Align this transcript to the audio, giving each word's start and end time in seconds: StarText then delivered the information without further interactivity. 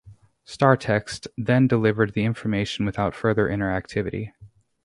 StarText 0.47 1.27
then 1.37 1.67
delivered 1.67 2.13
the 2.15 2.23
information 2.23 2.87
without 2.87 3.13
further 3.13 3.47
interactivity. 3.47 4.31